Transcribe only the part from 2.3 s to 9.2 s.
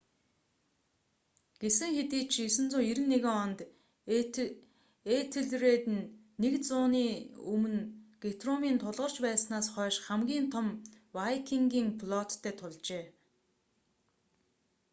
ч 991 онд этельред нь нэг зууны өмнө гутрумын тулгарч